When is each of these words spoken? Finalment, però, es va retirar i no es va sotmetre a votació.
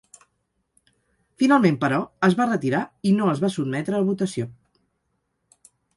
Finalment, 1.43 1.77
però, 1.83 1.99
es 2.29 2.37
va 2.41 2.47
retirar 2.49 2.81
i 3.11 3.11
no 3.19 3.29
es 3.35 3.43
va 3.45 3.53
sotmetre 3.59 3.99
a 3.99 4.03
votació. 4.09 4.49